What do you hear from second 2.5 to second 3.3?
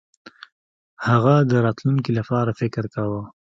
فکر کاوه.